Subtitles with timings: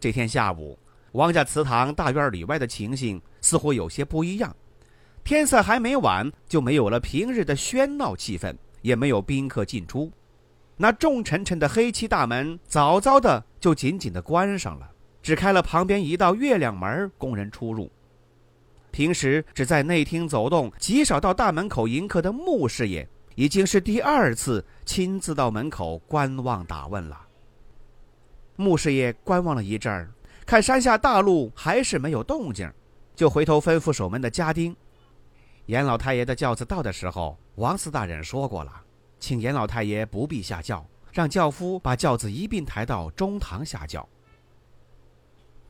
[0.00, 0.78] 这天下午，
[1.12, 4.54] 王家祠堂大院里外的情形似乎有些不一样。
[5.24, 10.10] 天色还没晚，就没有了平日的喧闹气氛，也没有宾客进出。
[10.76, 14.88] 那重沉沉的黑漆大门早早的就紧紧的关上了，
[15.20, 17.90] 只开了旁边一道月亮门供人出入。
[18.90, 27.27] 平时只在内厅走动、极少到大门口迎客的穆师爷，已经是第二次亲自到门口观望打问了。
[28.60, 30.10] 穆师爷观望了一阵儿，
[30.44, 32.68] 看山下大路还是没有动静，
[33.14, 34.74] 就回头吩咐守门的家丁
[35.66, 38.72] ：“严老太爷的轿子到的时候，王四大人说过了，
[39.20, 44.08] 请严老太爷不必下轿，让轿夫把轿子一并抬到中堂下轿。”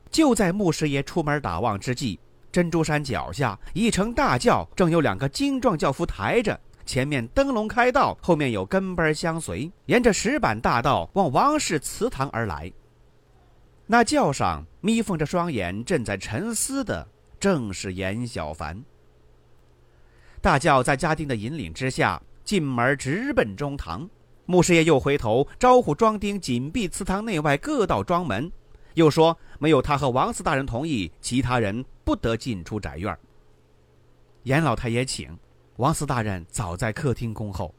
[0.09, 2.19] 就在穆师爷出门打望之际，
[2.51, 6.59] 珍珠山脚下一乘大轿正有两个精壮轿夫抬着。
[6.87, 12.73] 前面灯笼开道，后面有跟班相随，沿着石板大道往王氏祠堂而来。
[13.91, 17.07] 那轿上眯缝着双眼，正在沉思的
[17.39, 18.79] 正是严小凡。
[20.39, 24.07] 大轿在家丁的引领之下进门，直奔中堂。
[24.45, 28.51] 穆师爷又回头招呼庄丁紧闭祠堂内外各道庄门，
[28.93, 33.17] 又说没有他和王四大人同意，其他人不得进出宅院。
[34.43, 35.35] 严老太爷请。
[35.77, 37.73] 王司大人早在客厅恭候。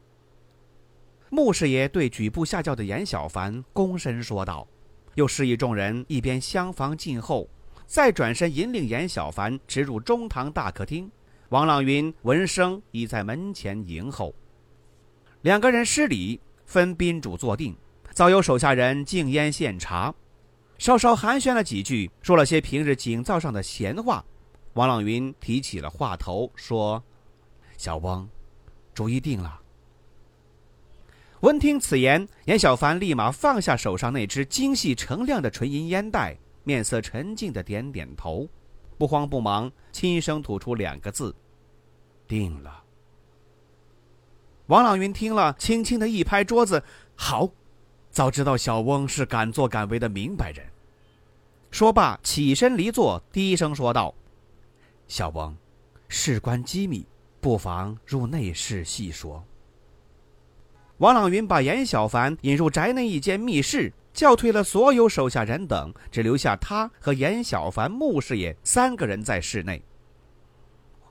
[1.29, 4.67] 穆师爷对举步下轿的严小凡躬身说道，
[5.15, 7.49] 又示意众人一边厢房静候，
[7.87, 11.11] 再转身引领严小凡直入中堂大客厅。
[11.49, 14.35] 王朗云闻声已在门前迎候。
[15.43, 17.77] 两个人施礼，分宾主坐定，
[18.13, 20.15] 早有手下人敬烟献茶，
[20.79, 24.25] 稍稍寒暄了几句，说了些平日井灶上的闲话。
[24.75, 27.03] 王朗云提起了话头，说。
[27.77, 28.29] 小翁，
[28.95, 29.61] 主意定了。
[31.41, 38.47] 闻听此言，严小凡立马放下手上那只精细澄亮的纯银烟袋，面色沉静的点点头，
[38.99, 41.35] 不慌不忙，轻声吐出两个字
[42.29, 42.85] ：“定了。”
[44.69, 46.83] 王朗云听了，轻轻的一拍桌子
[47.17, 47.49] ：“好，
[48.11, 50.67] 早知道小翁是敢作敢为的明白人。”
[51.73, 54.15] 说罢，起身离座，低声说道
[55.09, 55.57] ：“小翁，
[56.07, 57.07] 事关机密。”
[57.41, 59.43] 不妨入内室细说。
[61.01, 69.83] 王朗云把严小凡引入宅内一间密室，叫退了所有手下人等，只留下他和严小凡、穆师爷三个人在室内。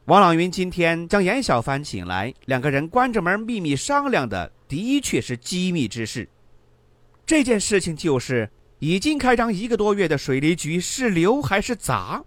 [0.05, 6.29] 王朗云今天将严小凡请来，两个人关着门秘密商量的，的确是机密之事。
[7.25, 8.47] 这件事情就是
[8.77, 12.23] 已经开张一个多月的水利局是留还是砸？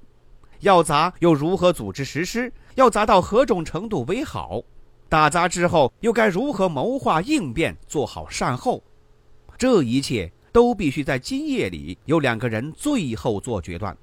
[0.58, 2.52] 要砸又如何组织实施？
[2.74, 4.60] 要砸到何种程度为好？
[5.12, 8.82] 打砸之后又该如何谋划应变，做好善后？
[9.58, 13.94] 这一切都必须在今夜里由两个人最后做决断。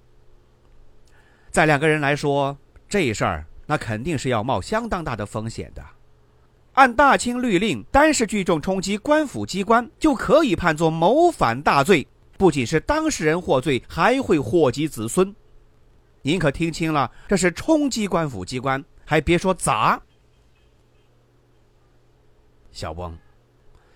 [1.50, 2.56] 在两个人来说，
[2.88, 5.84] 这事儿那肯定是要冒相当大的风险的。
[6.74, 15.36] 按大清律令，单是聚众冲击官府机关，就可以判作谋反大罪，不仅是当事人获罪，还会祸及子孙。
[16.22, 17.10] 您可听清了？
[17.28, 20.00] 这是冲击官府机关，还别说砸。
[22.80, 23.14] 小翁，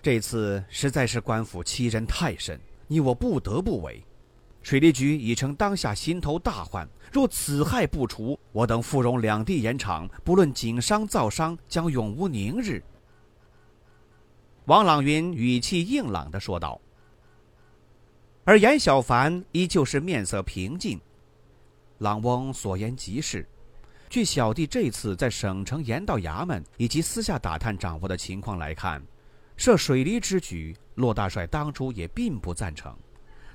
[0.02, 4.04] 这次实在是官府欺人太甚，你我不得不为。
[4.60, 12.82] 水利局已成当下心头大患，若此害不除，我等富荣两地盐场，不论井商造商，将永无宁日。
[14.66, 16.78] 王朗云语气硬朗的说道，
[18.44, 21.00] 而严小凡依旧是面色平静。
[22.00, 23.48] 朗翁所言极是，
[24.14, 29.02] 据小弟这次在省城盐道衙门以及私下打探掌握的情况来看，
[29.56, 32.96] 设水利之举，骆大帅当初也并不赞成，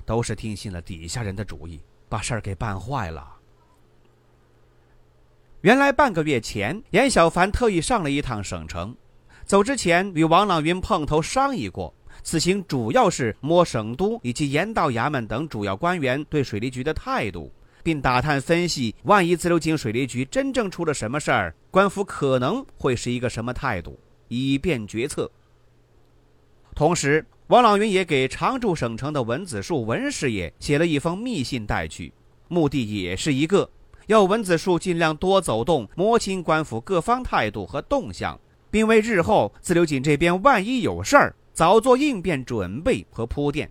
[0.04, 1.80] 都是听信了底下人的主意，
[2.10, 3.26] 把事儿给办坏了。
[5.62, 8.94] 原来半个月前，严小凡特意上了一趟省城，
[9.46, 17.50] 走之前与王朗云碰头商议过，此行主要是摸省都以及盐道衙门等主要官员对水利局的态度。
[17.82, 23.98] 并打探分析，万一自流井水利局真正出了什么事儿，官府可能会是一个什么态度，
[24.28, 25.30] 以便决策。
[26.74, 32.12] 同时，王朗云也给常驻省城的文子树文师爷写了一封密信带去，
[32.48, 33.68] 目的也是一个，
[34.06, 38.38] 要文子树尽量多走动，摸清官府各方态度和动向，
[38.70, 43.70] 并为日后自流井这边万一有事儿，早做应变准备和铺垫。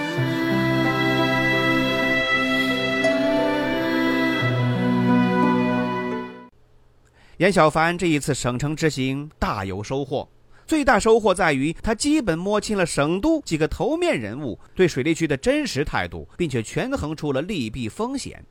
[7.41, 10.29] 严小凡这一次省城之行大有收获，
[10.67, 18.45] 最大收获在于他基本摸清了省都几个头面人物对水利局的真实态度，并且权衡出了利弊风险。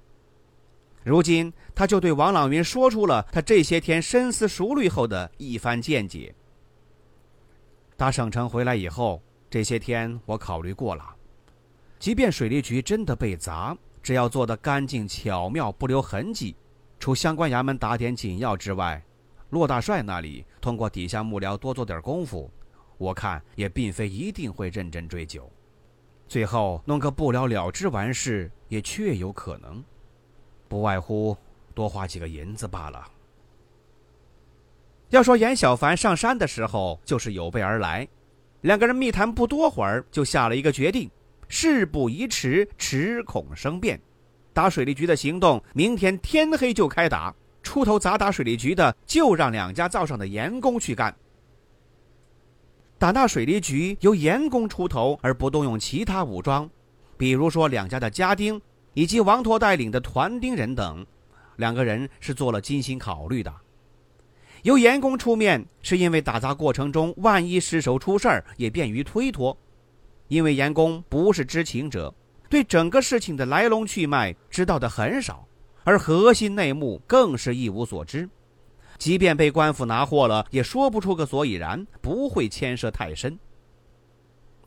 [1.05, 6.35] 如今，他就对王朗云说出了他这些天深思熟虑后的一番见解。
[7.97, 11.15] 打省城回来以后，这些天我考虑过了，
[12.01, 16.57] 即便水利局真的被砸，只要做得干净巧妙，不留痕迹。
[17.01, 19.03] 除相关衙门打点紧要之外，
[19.49, 22.49] 骆大帅那里通过底下幕僚多做点功夫，
[22.99, 25.51] 我看也并非一定会认真追究，
[26.29, 29.83] 最后弄个不了了之完事也确有可能，
[30.69, 31.35] 不外乎
[31.75, 33.09] 多花几个银子罢了。
[35.09, 38.07] 要说严小凡上山的时候就是有备而来，
[38.61, 41.11] 两个人密谈不多会儿就下了一个决定：
[41.49, 43.99] 事不宜迟，迟恐生变。
[44.53, 47.35] 打水利局的行动，明天天黑就开打。
[47.63, 51.15] 出头砸打水利局的，就让两家灶上的盐工去干。
[52.99, 56.69] 打那水利局由盐工出头，而不动用其他武装，
[57.17, 58.61] 比如说两家的家丁
[58.95, 61.07] 以及王驼带领的团丁人等，
[61.57, 63.55] 两个人是做了精心考虑的。
[64.63, 69.57] 由盐工出面，是因为打砸过程中万一失手出事儿，也便于推脱。
[70.29, 72.15] 因为盐工不是知情者。
[72.51, 75.47] 对整个事情的来龙去脉知道的很少，
[75.85, 78.29] 而核心内幕更是一无所知。
[78.99, 83.39] 即便被官府拿获了，也说不出个所以然，不会牵涉太深。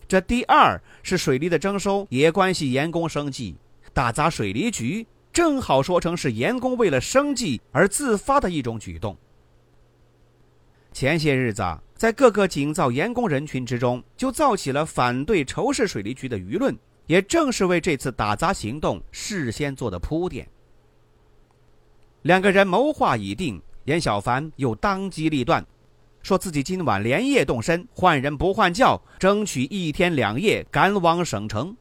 [0.07, 3.55] 这第二是水利的征收也关系盐工生计，
[3.93, 9.15] 打砸水利局正好说成是盐工为了生计而自发的一种举动。
[10.93, 11.63] 前些日子，
[11.95, 16.75] 在各个井造盐工人群之中，就造起了反对仇视水利局的舆论。
[17.13, 20.49] 也正是为这次打砸行动事先做的铺垫。
[22.23, 25.63] 两个人谋划已定，严小凡又当机立断，
[26.23, 31.77] 说自己今晚连夜动身，换人不换轿，争取一天两夜赶往省城。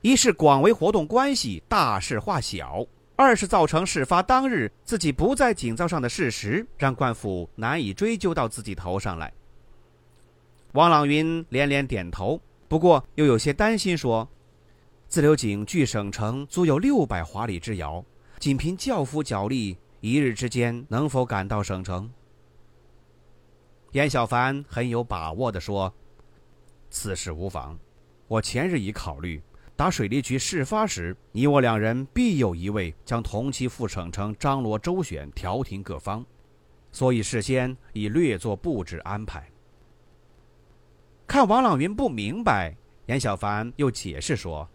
[0.00, 2.84] 一是广为活动关系，大事化小；
[3.14, 9.32] 二是造成事发当日自己不在井灶上的事实，让官府难以追究到自己头上来。
[10.72, 14.28] 王朗云连连点头，不过又有些担心，说。
[15.08, 18.04] 自流井距省城足有六百华里之遥，
[18.38, 22.10] 仅凭轿夫脚力，一日之间能否赶到省城？
[23.92, 25.90] 严小凡很有把握地说
[26.90, 27.78] ：“此事无妨，
[28.26, 29.42] 我前日已考虑，
[29.74, 36.22] 打水利局事发时，你我两人必有一位将同期赴省城张罗周旋，调停各方，
[36.92, 39.50] 所以事先已略作布置安排。”
[41.26, 44.68] 看王朗云不明白，严小凡又解释说。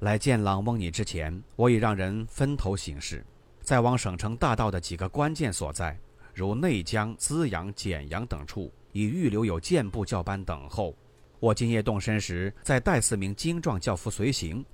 [0.00, 3.22] 来见朗翁你之前，我已让人分头行事，
[3.60, 5.98] 在往省城大道的几个关键所在，
[6.32, 10.96] 如内江、资阳、简阳等处，已预留有健步教班等候。
[11.38, 14.64] 我今夜动身时，再带四名精壮轿夫随行，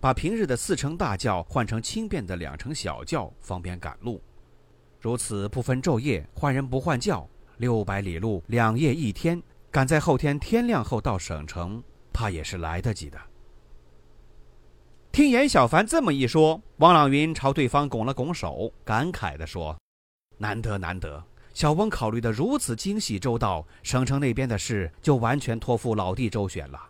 [0.00, 4.20] 把平日的四乘大轿换成轻便的两乘小轿，方便赶路。
[5.00, 7.26] 如此不分昼夜，换人不换轿，
[7.56, 13.18] 六百里路，两夜一天，赶在后天天亮后到省城，怕也是来得及的。
[15.14, 19.78] 听严小凡这么一说，王朗云朝对方拱了拱手，感慨地说
[20.38, 26.80] ：“难得难得，小翁考虑的如此精细周到，省城那边的事就完全托付老弟周旋了。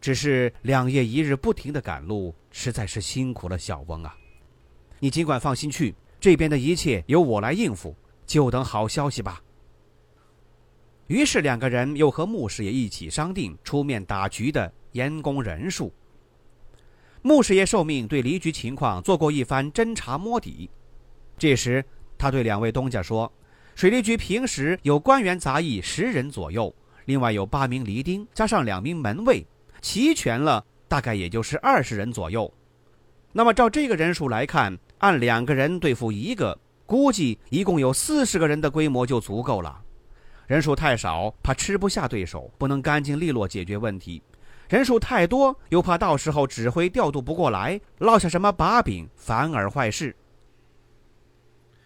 [0.00, 4.16] 只是两夜一日不停的赶路，实在是辛苦了小翁啊。
[5.00, 9.42] 你尽管放心去，这边的一切由我来应付，就等好消息吧。”
[11.08, 15.92] 于是两个人又和穆师爷一起商定出面打局的严工人数。
[17.26, 20.68] 穆师爷受命对离局情况做过一番侦查摸底，
[21.38, 21.82] 这时
[22.18, 23.32] 他对两位东家说
[23.74, 26.74] ：“水利局平时有官员杂役十人左右，
[27.06, 29.42] 另外有八名离丁，加上两名门卫，
[29.80, 32.52] 齐全了，大概也就是二十人左右。
[33.32, 39.80] 那么照这个人数来看，按两个人对付一个，估计一共有四十个人的规模就足够了。
[40.46, 44.20] 人数太少，怕吃不下对手，不能干净利落解决问题；
[44.68, 50.14] 人数太多，又怕到时候指挥调度不过来，落下什么把柄，反而坏事。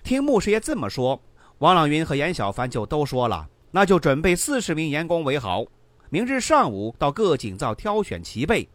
[0.03, 1.21] 听穆师爷这么说，
[1.59, 5.65] 王朗云和严小凡就都说了：“那就准备四十名员工为好，
[6.09, 8.69] 明日上午到各井灶挑选齐备，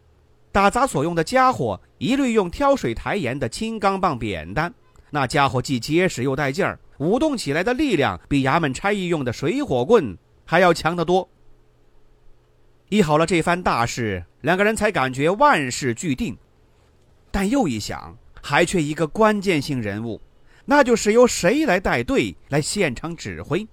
[0.52, 4.72] 打杂所用的家伙一律用挑水抬盐的青钢棒扁担，
[5.10, 11.28] 那家伙既结实又带劲儿。”舞动起来的力量比衙门差役用的水火棍还要强得多。
[12.88, 16.36] 议好了这番大事，两个人才感觉万事俱定，
[17.30, 20.20] 但又一想，还缺一个关键性人物，
[20.66, 23.66] 那就是由谁来带队来现场指挥。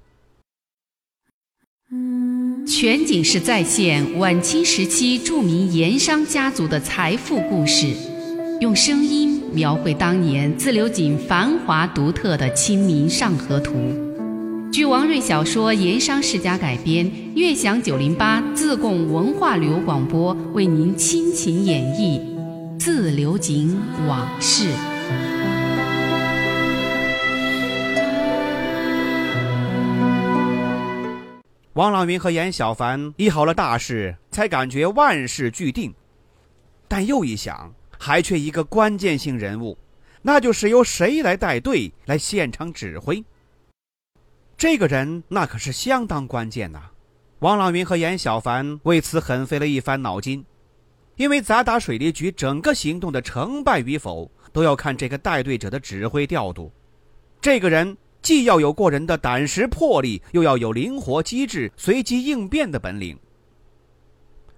[2.65, 7.93] 全景式再现晚清时期著名盐商家族的财富故事，
[8.59, 9.41] 用声音。
[9.53, 13.73] 描绘当年自流井繁华独特的《清明上河图》，
[14.71, 22.21] 据王瑞小说《盐商世家》改编，悦享九零八自贡文化旅游广播为您倾情演绎
[22.79, 24.69] 《自流井往事》。
[31.73, 35.93] 王朗云和严小凡议好了大事，才感觉万事俱定，
[36.87, 37.73] 但又一想。
[37.99, 39.77] 还缺一个关键性人物，
[40.21, 43.23] 那就是由谁来带队来现场指挥。
[44.61, 46.91] 这个人那可是相当关键呐！
[47.39, 50.45] 王朗云和严小凡为此很费了一番脑筋，
[51.15, 56.71] 因为砸打水利局整个行动的成败与否，都要看这个带队者的指挥调度。
[57.41, 63.17] 这个人既要有过人的胆识魄力，又要有灵活机智、随机应变的本领。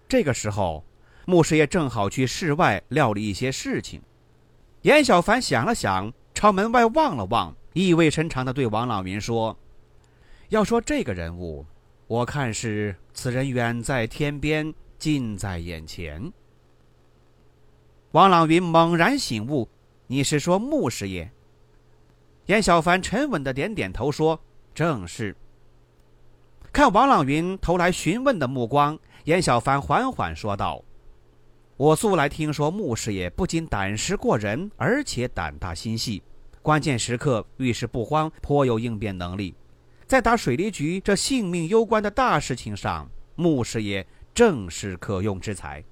[0.10, 0.84] 这个时候。
[1.26, 4.02] 牧师爷正好去室外料理一些事情，
[4.82, 9.58] 严小凡想了想，朝门外望了望，意味深长地对王朗云说
[10.54, 11.66] ：“要说这个人物，
[12.06, 16.32] 我看是此人远在天边，近在眼前。”
[18.14, 19.68] 王朗云猛然醒悟
[20.06, 21.32] ：“你是说穆师爷？”
[22.46, 24.40] 严小凡沉稳的点点头说
[24.76, 25.36] ：“正是。”
[26.72, 30.84] 看王朗云投来询问的目光，严小凡缓缓说道。
[31.78, 36.22] 我素来听说穆师爷不仅胆识过人，而且胆大心细，
[36.62, 39.56] 关键时刻遇事不慌，颇有应变能力。
[40.14, 45.84] 在打水利局这性命攸关的大事情上，穆师爷正是可用之才。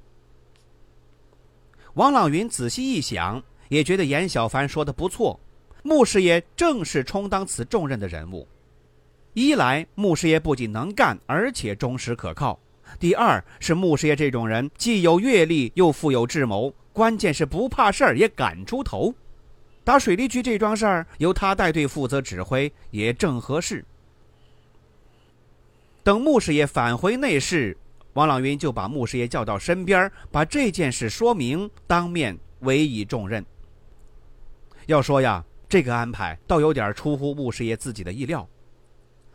[1.96, 5.40] 王朗云仔细一想，也觉得严小凡说的不错，
[5.82, 8.48] 穆师爷正是充当此重任的人物。
[9.34, 12.60] 一来，穆师爷不仅能干，而且忠实可靠。
[13.00, 19.12] 第二是穆师爷这种人，既有阅历又富有智谋，关键是不怕事儿也敢出头。
[19.84, 23.84] 打水利局这桩事儿，由他带队负责指挥也正合适。
[26.04, 27.78] 等穆师爷返回内室，
[28.14, 33.46] 王朗云就把穆师爷叫到身边，把这件事说明，当面委以重任。
[34.88, 38.48] 要说呀，这个安排倒有点出乎穆师爷自己的意料。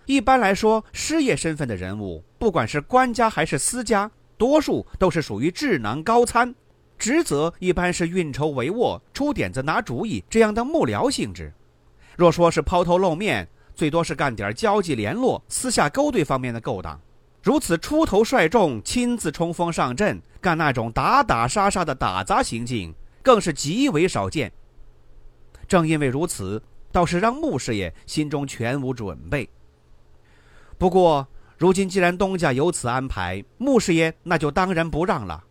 [0.06, 6.52] 一般来说，师爷身份的人物，不管是官家还是私家，多数都是属于智囊高参，
[6.98, 11.52] 职责一般是运筹帷幄、出点子、拿主意这样的幕僚性质。
[12.16, 16.98] 若说是抛头露面，最多是干点交际联络、私下勾兑方面的勾当。
[17.42, 22.92] 如此出头率众、亲自冲锋上阵，干那种打打杀杀的打杂行径，
[23.22, 24.50] 更是极为少见。
[25.68, 29.48] 正因为如此，倒是让穆师爷心中全无准备。
[30.78, 31.28] 不过，
[31.58, 35.44] 如今既然东家有此安排，穆师爷那就当仁不让了。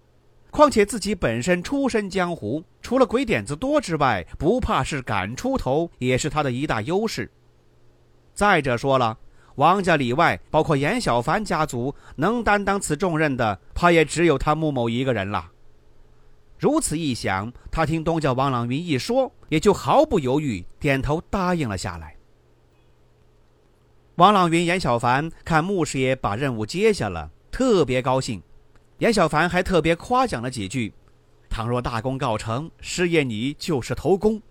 [0.51, 7.31] 况且自己本身出身江湖，除了鬼点子多之外，不怕事、敢出头，也是他的一大优势。
[8.35, 9.17] 再者说了，
[9.55, 15.51] 王家里外，包括严小凡家族，能担当此重任的，怕也只有他穆某一个人了。
[16.59, 22.15] 如此一想，他听东家王朗云一说，也就毫不犹豫点头答应了下来。
[24.15, 28.41] 王朗云、严小凡看穆师爷把任务接下了，特别高兴。
[28.99, 30.93] 严小凡还特别夸奖了几句
[31.49, 34.41] ：“倘若大功告成，师爷你就是头功。”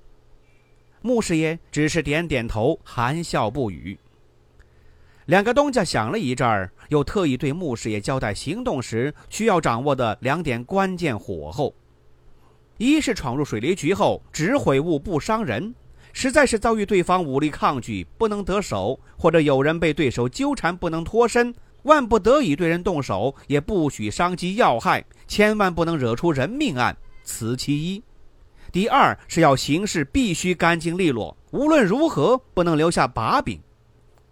[1.06, 3.98] 穆师爷只是点点头，含笑不语。
[5.26, 11.74] 两个东家想了一阵儿，又特意对穆师爷交代行动时需要掌握的两点关键火候：
[12.78, 15.74] 一是闯入水利局后，只毁物不伤人。
[16.14, 28.02] 实在是遭遇对方武力抗拒不能得手，或者有人被对手纠缠不能脱身，万不得已对人动手，也不许伤及要害，千万不能惹出人命案，此其一。
[28.74, 33.60] 第二是要行事必须干净利落，无论如何不能留下把柄。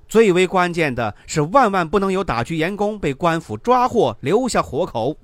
[0.09, 5.17] 最为关键的是，万万不能有打局员工被官府抓获，留下活口。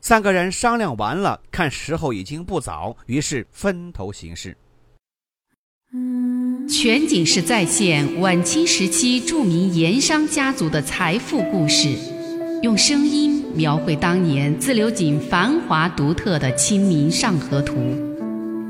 [0.00, 4.56] 三个人商量完了，看时候已经不早，于是分头行事。
[6.68, 11.88] 全景式再现晚清时期著名盐商家族的财富故事，
[12.64, 17.74] 用声音描绘当年自流井繁华独特的《清明上河图》。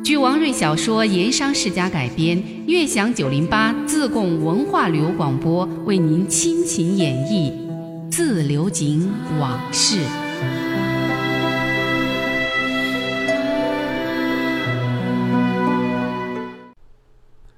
[0.02, 7.52] 据王瑞小说《盐商世家》改编，悦享九零八自贡文化旅游广播为您倾情演绎
[8.10, 9.08] 《自流井
[9.38, 9.98] 往事》。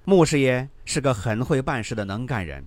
[0.04, 2.62] 穆师爷是个很会办事的能干人，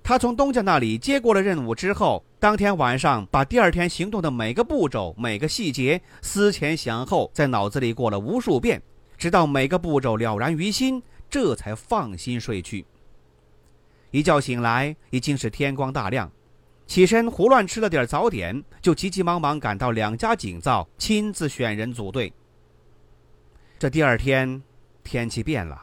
[0.00, 8.80] 他从东家那里接过了任务之后，当天晚上把第二天行动的每个步骤、每个细节思前想后，在脑子里过了无数遍，
[9.18, 12.86] 直到每个步骤了然于心，这才放心睡去。
[14.10, 16.32] 一觉醒来，已经是天光大亮，
[16.86, 22.32] 起身胡乱吃了点早点，就急急忙忙赶到两家井灶，亲自选人组队。
[23.78, 24.62] 这第二天，
[25.04, 25.78] 天气变了。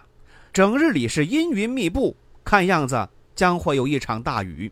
[0.51, 4.71] 整日里是阴云密布，看样子将会有一场大雨。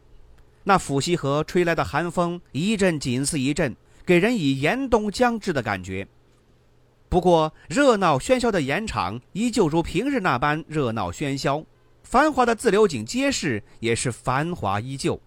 [0.65, 6.05] 那抚西河吹来的寒风一阵紧似一阵，给人以严冬将至的感觉。
[7.07, 11.63] 不过，热闹喧嚣的盐场依旧如平日那般热闹喧嚣，
[12.03, 15.21] 繁华的自流井街市也是繁华依旧。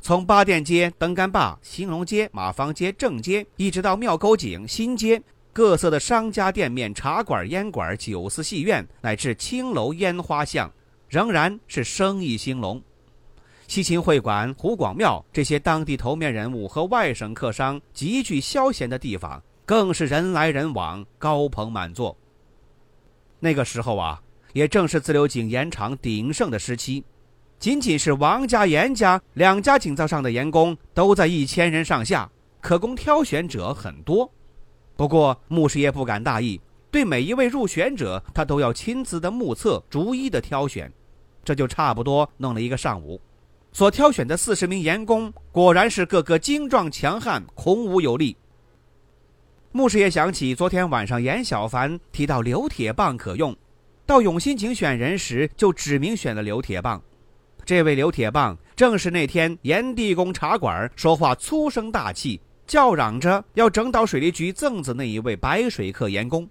[0.00, 5.22] 从八店街、灯杆坝、兴隆街、马坊街、正街，一直到庙沟井新街。
[5.52, 10.72] 各色的商家店面、茶馆、烟馆、酒肆、戏院，乃至青楼、烟花巷，
[11.08, 12.80] 仍然是生意兴隆。
[13.70, 22.18] 西秦会馆、湖广庙这些当地头面人物和外省客商集聚消闲的地方，更是人来人往，高朋满座。
[23.38, 24.20] 那个时候啊，
[24.54, 27.04] 也正是自流井盐场鼎盛的时期，
[27.60, 32.28] 仅仅是王家、严家两家井灶上的盐工都在一千人上下，
[32.60, 34.28] 可供挑选者很多。
[34.96, 40.92] 不过，穆师爷不敢大意，对每一位入选者，他都要亲自的目测，逐一的挑选。
[41.44, 43.20] 这就差不多弄了一个上午。
[43.72, 48.36] 所挑选的四十名员工，果然是个个精壮强悍，孔武有力。
[49.72, 53.56] 穆师爷想起昨天晚上严小凡提到刘铁棒可用，
[54.04, 57.00] 到永新井选人时，就指明选了刘铁棒。
[57.64, 62.40] 这位刘铁棒，正是那天炎地公茶馆说话粗声大气。
[62.66, 66.48] 叫嚷着要整倒水利局赠子那一位白水客员工，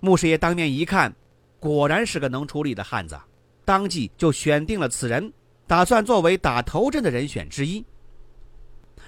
[0.00, 1.14] 穆师爷当面一看，
[1.60, 3.18] 果然是个能出力的汉子，
[3.62, 5.30] 当即就选定了此人，
[5.66, 7.84] 打算作为打头阵的人选之一。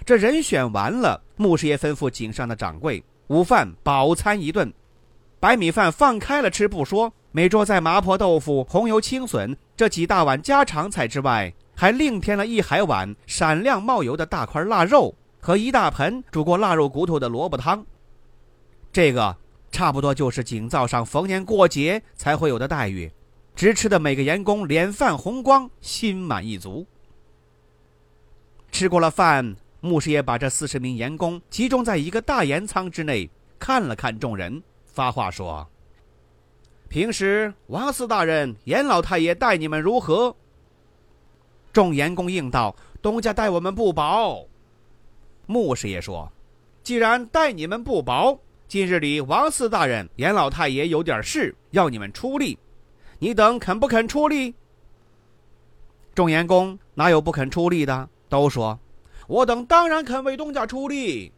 [0.05, 4.73] 这人选完了，穆师爷吩咐井上的掌柜，午饭饱餐一顿，
[5.41, 15.15] 白米饭放开了吃不说，每桌在麻婆豆腐、红油青笋这几大碗家常菜之外，还另添了一海碗闪亮冒油的大块腊肉。
[15.41, 17.87] 和一大盆煮过腊肉骨头的萝卜汤，
[18.93, 19.35] 这个
[19.71, 23.11] 差不多就是井灶上逢年过节才会有的待遇，
[23.59, 26.87] 直吃的每个员工脸泛红光，心满意足。
[28.71, 35.69] 吃过了饭，牧师爷把这四十名员工集中在一个大盐仓之内，看了看众人，发话说
[36.89, 40.37] ：“平时王四大人、严老太爷待你们如何？”
[41.75, 44.47] 众员工应道：“东家待我们不薄。”
[45.47, 46.31] 穆师爷说
[46.85, 52.57] ：“既然待你们不薄，今日里王四大人、严老太爷有点事，要你们出力，
[53.19, 54.55] 你等肯不肯出力？”
[56.15, 58.09] 众员工哪有不肯出力的？
[58.29, 58.79] 都说
[59.27, 61.33] ：“我等当然肯为东家出力。”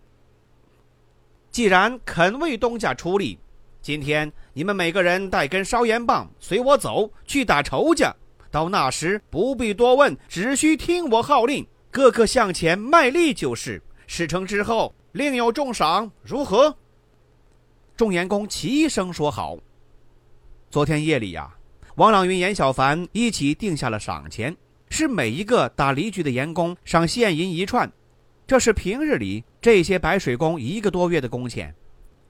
[1.51, 3.39] 既然肯为东家出力，
[3.83, 8.15] 今天你们每个人带根烧盐棒，随我走去打仇家。
[8.51, 13.83] 到那时不必多问，只需听我号令，个个向前卖力就是。
[14.07, 16.77] 事成之后，另有重赏，如何？
[17.97, 19.57] 众员工齐声说好。
[20.71, 21.53] 昨天夜里呀，
[22.01, 24.57] 王朗云、严小凡一起定下了赏钱，
[24.89, 27.93] 是每一个打梨局的员工赏现银一串，
[28.47, 31.75] 这是平日里这些白水工一个多月的工钱，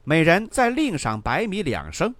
[0.03, 2.13] 每人再另赏白米两升。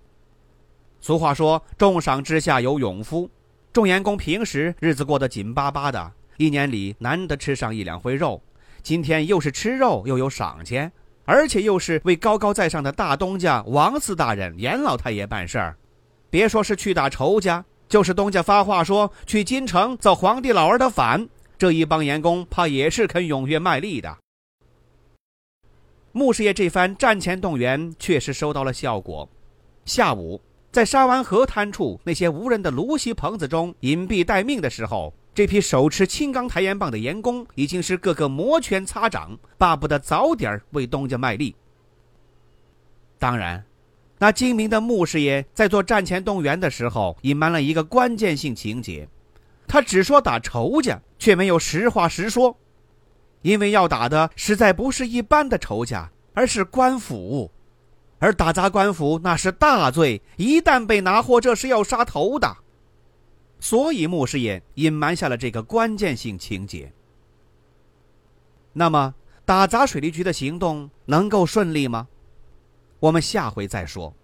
[1.01, 3.29] 俗话说，重赏之下有勇夫。
[3.73, 8.41] 众员工平时日子过得紧巴巴的，一年里难得吃上一两回肉。
[8.81, 10.89] 今天又是吃肉，又有赏钱，
[11.25, 15.75] 而且又是为高高在上的大东家王四大人、严老太爷办事儿。
[16.31, 24.17] 别说是去打仇家，就是东家发话说去京城造皇帝老儿的反，这一帮员工怕也是肯踊跃卖力的。
[26.13, 29.27] 穆师爷这番战前动员确实收到了效果，
[29.85, 30.41] 下午，
[30.71, 41.53] 在沙湾河滩处那些无人的芦席棚子中隐蔽待命的时候，这批手持青钢抬盐棒的盐工已经是个个摩拳擦掌，巴不得早点为东家卖力。
[43.19, 43.63] 当然，
[44.21, 49.09] 那精明的穆师爷在做战前动员的时候，隐瞒了一个关键性情节，
[49.67, 52.55] 他只说打仇家，却没有实话实说，
[53.41, 57.49] 因为要打的实在不是一般的仇家，而是官府。
[58.19, 62.57] 而打砸官府那是大罪，一旦被拿获，这是要杀头的。
[63.59, 66.93] 所以穆师爷隐瞒下了这个关键性情节。
[68.73, 72.07] 那么，打砸水利局的行动能够顺利吗？
[73.01, 74.15] 我们下回再说。